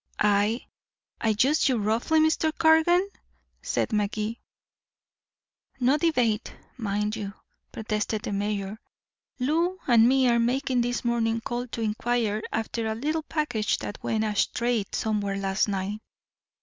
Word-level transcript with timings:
"I 0.17 0.65
I 1.21 1.35
used 1.39 1.69
you 1.69 1.77
roughly, 1.77 2.19
Mr. 2.19 2.51
Cargan?" 2.57 3.07
said 3.61 3.93
Magee. 3.93 4.41
"No 5.79 5.97
debate, 5.97 6.55
mind 6.75 7.15
you," 7.15 7.35
protested 7.71 8.23
the 8.23 8.31
mayor. 8.31 8.79
"Lou 9.37 9.77
and 9.85 10.09
me 10.09 10.27
are 10.27 10.39
making 10.39 10.81
this 10.81 11.05
morning 11.05 11.39
call 11.39 11.67
to 11.67 11.81
inquire 11.81 12.41
after 12.51 12.87
a 12.87 12.95
little 12.95 13.21
package 13.21 13.77
that 13.77 14.01
went 14.03 14.23
astray 14.23 14.85
somewhere 14.91 15.37
last 15.37 15.67
night. 15.67 16.01